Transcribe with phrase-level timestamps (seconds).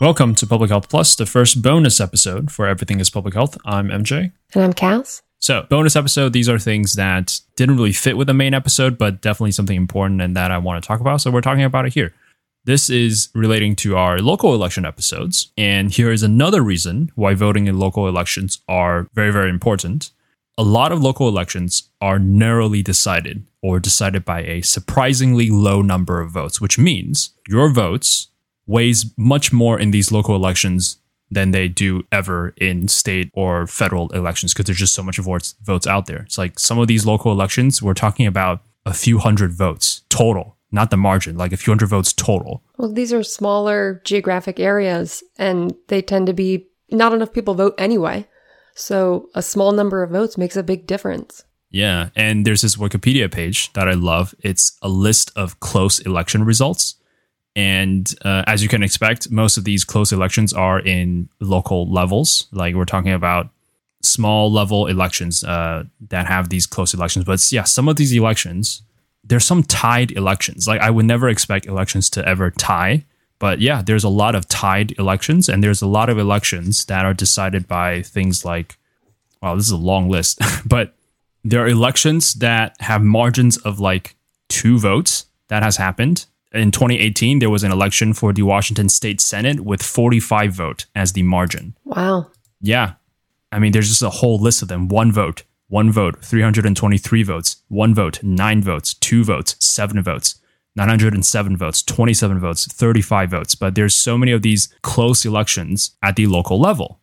[0.00, 3.58] Welcome to Public Health Plus, the first bonus episode for Everything is Public Health.
[3.66, 4.32] I'm MJ.
[4.54, 5.20] And I'm Cass.
[5.40, 9.20] So, bonus episode, these are things that didn't really fit with the main episode, but
[9.20, 11.20] definitely something important and that I want to talk about.
[11.20, 12.14] So, we're talking about it here.
[12.64, 15.52] This is relating to our local election episodes.
[15.58, 20.12] And here is another reason why voting in local elections are very, very important.
[20.56, 26.22] A lot of local elections are narrowly decided or decided by a surprisingly low number
[26.22, 28.29] of votes, which means your votes
[28.70, 30.98] weighs much more in these local elections
[31.30, 35.54] than they do ever in state or federal elections because there's just so much votes
[35.62, 36.22] votes out there.
[36.22, 40.56] It's like some of these local elections, we're talking about a few hundred votes total,
[40.72, 42.62] not the margin, like a few hundred votes total.
[42.78, 47.74] Well, these are smaller geographic areas and they tend to be not enough people vote
[47.78, 48.26] anyway.
[48.74, 51.44] So a small number of votes makes a big difference.
[51.70, 52.10] Yeah.
[52.16, 54.34] And there's this Wikipedia page that I love.
[54.40, 56.96] It's a list of close election results.
[57.60, 62.48] And uh, as you can expect, most of these close elections are in local levels.
[62.52, 63.50] Like we're talking about
[64.02, 67.26] small level elections uh, that have these close elections.
[67.26, 68.80] But yeah, some of these elections,
[69.22, 70.66] there's some tied elections.
[70.66, 73.04] Like I would never expect elections to ever tie.
[73.38, 77.04] But yeah, there's a lot of tied elections, and there's a lot of elections that
[77.04, 78.78] are decided by things like,
[79.42, 80.94] wow, this is a long list, but
[81.44, 84.14] there are elections that have margins of like
[84.48, 85.26] two votes.
[85.48, 89.82] That has happened in 2018, there was an election for the Washington State Senate with
[89.82, 91.76] 45 vote as the margin.
[91.84, 92.30] Wow.
[92.60, 92.94] Yeah.
[93.52, 94.88] I mean, there's just a whole list of them.
[94.88, 100.40] One vote, one vote, 323 votes, one vote, nine votes, two votes, seven votes,
[100.76, 103.54] 907 votes, 27 votes, 35 votes.
[103.54, 107.00] But there's so many of these close elections at the local level,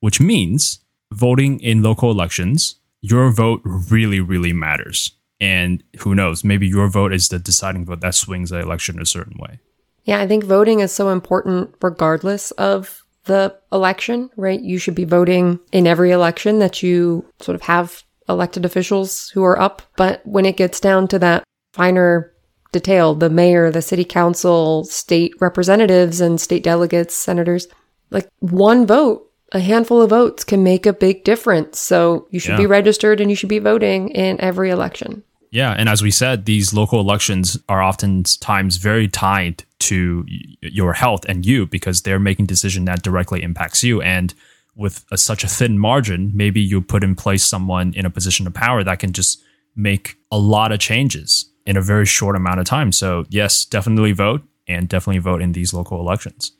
[0.00, 0.80] which means
[1.12, 5.12] voting in local elections, your vote really, really matters.
[5.40, 9.06] And who knows, maybe your vote is the deciding vote that swings the election a
[9.06, 9.58] certain way.
[10.04, 14.60] Yeah, I think voting is so important regardless of the election, right?
[14.60, 19.44] You should be voting in every election that you sort of have elected officials who
[19.44, 19.82] are up.
[19.96, 22.32] But when it gets down to that finer
[22.72, 27.66] detail, the mayor, the city council, state representatives, and state delegates, senators,
[28.10, 31.78] like one vote a handful of votes can make a big difference.
[31.78, 32.58] So you should yeah.
[32.58, 35.24] be registered and you should be voting in every election.
[35.50, 40.24] Yeah, and as we said, these local elections are oftentimes very tied to
[40.62, 44.00] your health and you because they're making decision that directly impacts you.
[44.00, 44.32] And
[44.76, 48.46] with a, such a thin margin, maybe you put in place someone in a position
[48.46, 49.42] of power that can just
[49.74, 52.92] make a lot of changes in a very short amount of time.
[52.92, 56.52] So yes, definitely vote and definitely vote in these local elections.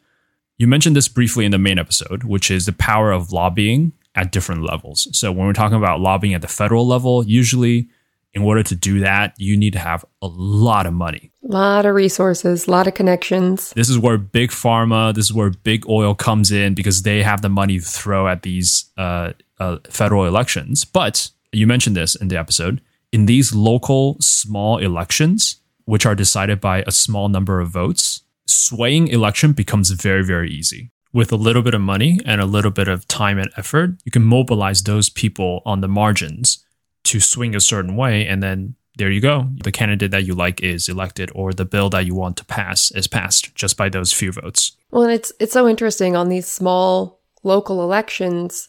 [0.59, 4.33] You mentioned this briefly in the main episode, which is the power of lobbying at
[4.33, 5.07] different levels.
[5.17, 7.89] So when we're talking about lobbying at the federal level, usually
[8.33, 11.33] in order to do that, you need to have a lot of money.
[11.45, 13.73] A lot of resources, a lot of connections.
[13.73, 17.43] This is where big pharma, this is where big oil comes in because they have
[17.43, 20.85] the money to throw at these uh, uh, federal elections.
[20.85, 22.81] But you mentioned this in the episode.
[23.13, 29.09] In these local small elections, which are decided by a small number of votes, swaying
[29.09, 30.93] election becomes very, very easy.
[31.13, 34.13] With a little bit of money and a little bit of time and effort, you
[34.13, 36.65] can mobilize those people on the margins
[37.05, 39.49] to swing a certain way and then there you go.
[39.65, 42.91] The candidate that you like is elected or the bill that you want to pass
[42.91, 44.77] is passed just by those few votes.
[44.91, 48.69] Well and it's it's so interesting on these small local elections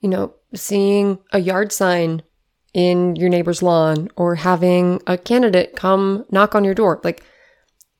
[0.00, 2.22] you know seeing a yard sign
[2.72, 7.00] in your neighbor's lawn or having a candidate come knock on your door.
[7.04, 7.22] Like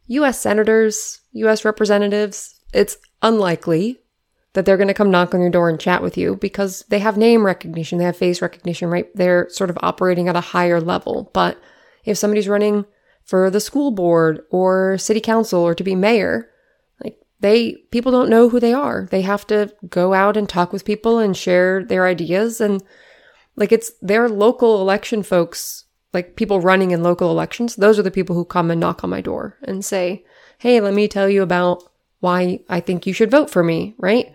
[0.06, 4.00] US senators US representatives it's unlikely
[4.56, 6.98] that they're going to come knock on your door and chat with you because they
[6.98, 9.14] have name recognition, they have face recognition, right?
[9.14, 11.30] They're sort of operating at a higher level.
[11.34, 11.60] But
[12.06, 12.86] if somebody's running
[13.22, 16.48] for the school board or city council or to be mayor,
[17.04, 19.06] like they, people don't know who they are.
[19.10, 22.58] They have to go out and talk with people and share their ideas.
[22.58, 22.82] And
[23.56, 25.84] like it's their local election folks,
[26.14, 27.76] like people running in local elections.
[27.76, 30.24] Those are the people who come and knock on my door and say,
[30.56, 31.82] Hey, let me tell you about
[32.20, 34.32] why I think you should vote for me, right?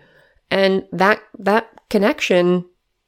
[0.52, 2.64] And that that connection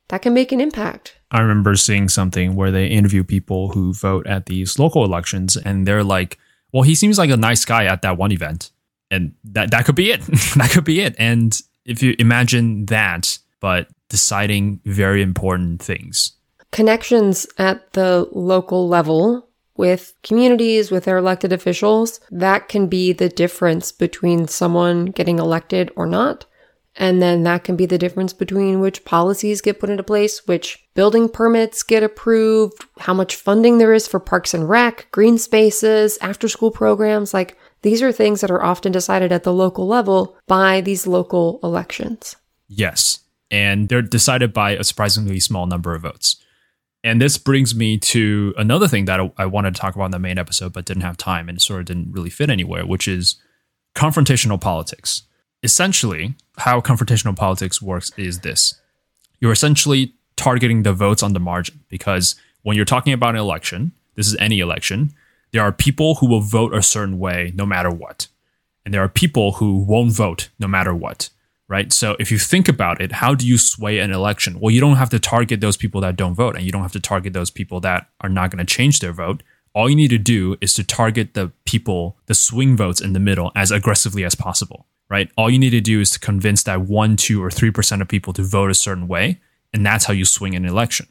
[0.08, 1.18] that can make an impact.
[1.30, 5.86] I remember seeing something where they interview people who vote at these local elections and
[5.86, 6.38] they're like,
[6.72, 8.70] "Well, he seems like a nice guy at that one event."
[9.10, 10.20] And that that could be it.
[10.56, 11.14] that could be it.
[11.18, 16.32] And if you imagine that but deciding very important things.
[16.70, 23.28] Connections at the local level with communities, with their elected officials, that can be the
[23.28, 26.46] difference between someone getting elected or not
[26.96, 30.86] and then that can be the difference between which policies get put into place, which
[30.94, 36.18] building permits get approved, how much funding there is for parks and rec, green spaces,
[36.20, 37.34] after school programs.
[37.34, 41.58] Like these are things that are often decided at the local level by these local
[41.64, 42.36] elections.
[42.68, 43.20] Yes.
[43.50, 46.36] And they're decided by a surprisingly small number of votes.
[47.02, 50.18] And this brings me to another thing that I wanted to talk about in the
[50.18, 53.36] main episode, but didn't have time and sort of didn't really fit anywhere, which is
[53.94, 55.22] confrontational politics.
[55.64, 58.80] Essentially, how confrontational politics works is this
[59.40, 63.92] you're essentially targeting the votes on the margin because when you're talking about an election,
[64.14, 65.12] this is any election,
[65.50, 68.28] there are people who will vote a certain way no matter what.
[68.84, 71.30] And there are people who won't vote no matter what
[71.68, 71.92] right?
[71.92, 74.60] So if you think about it, how do you sway an election?
[74.60, 76.92] Well, you don't have to target those people that don't vote, and you don't have
[76.92, 79.42] to target those people that are not going to change their vote.
[79.74, 83.20] All you need to do is to target the people, the swing votes in the
[83.20, 85.30] middle as aggressively as possible, right?
[85.38, 88.32] All you need to do is to convince that one, two, or 3% of people
[88.32, 89.40] to vote a certain way.
[89.72, 91.06] And that's how you swing an election.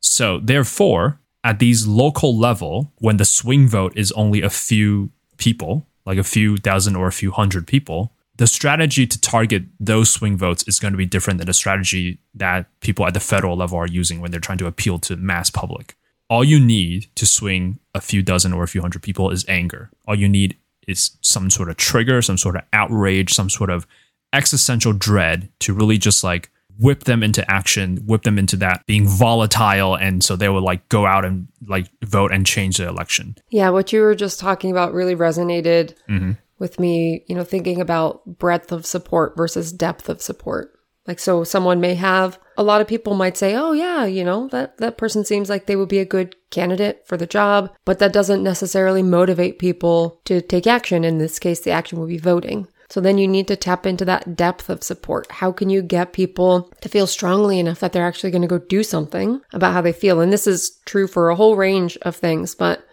[0.00, 5.86] So therefore, at these local level, when the swing vote is only a few people,
[6.06, 10.38] like a few dozen or a few hundred people, the strategy to target those swing
[10.38, 13.76] votes is going to be different than the strategy that people at the federal level
[13.76, 15.94] are using when they're trying to appeal to mass public.
[16.30, 19.90] All you need to swing a few dozen or a few hundred people is anger.
[20.08, 20.56] All you need
[20.86, 23.86] is some sort of trigger, some sort of outrage, some sort of
[24.32, 29.06] existential dread to really just like whip them into action, whip them into that being
[29.06, 29.94] volatile.
[29.94, 33.36] And so they will like go out and like vote and change the election.
[33.50, 35.94] Yeah, what you were just talking about really resonated.
[36.08, 40.78] Mm-hmm with me, you know, thinking about breadth of support versus depth of support.
[41.06, 44.48] Like, so someone may have, a lot of people might say, oh, yeah, you know,
[44.48, 47.98] that, that person seems like they would be a good candidate for the job, but
[47.98, 51.04] that doesn't necessarily motivate people to take action.
[51.04, 52.68] In this case, the action would be voting.
[52.88, 55.30] So then you need to tap into that depth of support.
[55.30, 58.58] How can you get people to feel strongly enough that they're actually going to go
[58.58, 60.20] do something about how they feel?
[60.20, 62.86] And this is true for a whole range of things, but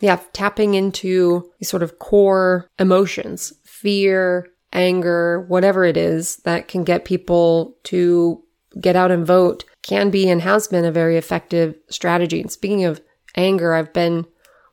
[0.00, 6.84] yeah, tapping into these sort of core emotions, fear, anger, whatever it is that can
[6.84, 8.42] get people to
[8.80, 12.40] get out and vote can be and has been a very effective strategy.
[12.40, 13.00] And speaking of
[13.36, 14.26] anger, I've been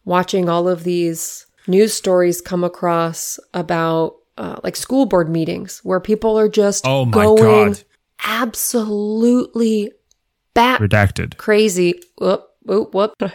[0.03, 5.99] watching all of these news stories come across about uh, like school board meetings where
[5.99, 7.83] people are just oh going God.
[8.23, 9.91] absolutely
[10.53, 12.01] bat redacted crazy.
[12.17, 13.13] Whoop, whoop, whoop.
[13.21, 13.29] I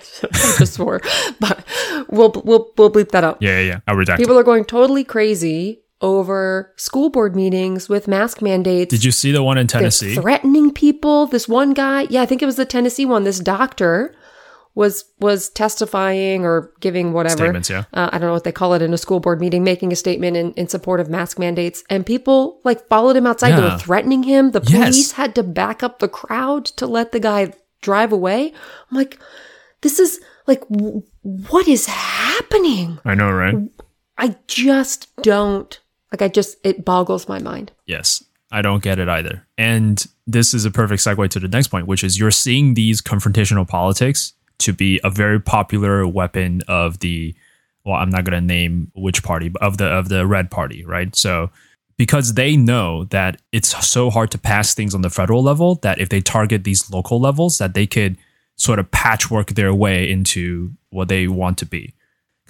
[0.59, 1.01] just swore,
[1.41, 1.65] but
[2.09, 3.39] we'll we'll we'll bleep that out.
[3.41, 3.81] Yeah, yeah, yeah.
[3.89, 4.19] I'll redact.
[4.19, 8.91] People are going totally crazy over school board meetings with mask mandates.
[8.91, 10.14] Did you see the one in Tennessee?
[10.14, 11.26] They're threatening people.
[11.26, 13.25] This one guy, yeah, I think it was the Tennessee one.
[13.25, 14.14] This doctor
[14.75, 17.69] was was testifying or giving whatever statements.
[17.69, 19.93] Yeah, uh, I don't know what they call it in a school board meeting, making
[19.93, 23.49] a statement in, in support of mask mandates, and people like followed him outside.
[23.49, 23.61] Yeah.
[23.61, 24.53] They were threatening him.
[24.53, 25.12] The police yes.
[25.12, 28.53] had to back up the crowd to let the guy drive away.
[28.91, 29.19] I'm like,
[29.81, 32.99] this is like, w- what is happening?
[33.05, 33.56] I know, right?
[34.19, 35.81] I just don't,
[36.12, 37.73] like, I just, it boggles my mind.
[37.87, 38.25] Yes.
[38.53, 39.47] I don't get it either.
[39.57, 43.01] And this is a perfect segue to the next point, which is you're seeing these
[43.01, 47.35] confrontational politics to be a very popular weapon of the
[47.85, 50.85] well, I'm not going to name which party, but of the of the red party,
[50.85, 51.15] right?
[51.17, 51.51] So
[51.97, 55.99] because they know that it's so hard to pass things on the federal level that
[55.99, 58.17] if they target these local levels that they could
[58.56, 61.95] sort of patchwork their way into what they want to be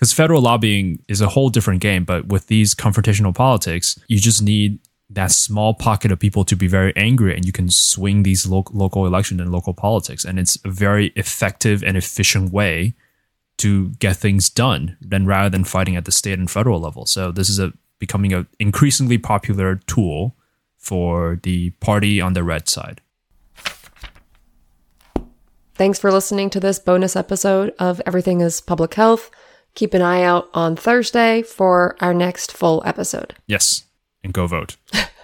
[0.01, 4.43] because federal lobbying is a whole different game but with these confrontational politics you just
[4.43, 4.79] need
[5.11, 8.65] that small pocket of people to be very angry and you can swing these lo-
[8.73, 12.95] local elections and local politics and it's a very effective and efficient way
[13.59, 17.31] to get things done than rather than fighting at the state and federal level so
[17.31, 20.35] this is a becoming an increasingly popular tool
[20.77, 23.01] for the party on the red side.
[25.75, 29.31] Thanks for listening to this bonus episode of Everything is Public Health.
[29.75, 33.35] Keep an eye out on Thursday for our next full episode.
[33.47, 33.85] Yes,
[34.23, 34.77] and go vote.